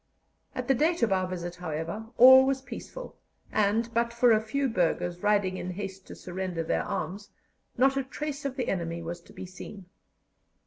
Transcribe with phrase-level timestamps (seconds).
[0.55, 3.17] At the date of our visit, however, all was peaceful,
[3.51, 7.29] and, but for a few burghers riding in haste to surrender their arms,
[7.77, 9.85] not a trace of the enemy was to be seen.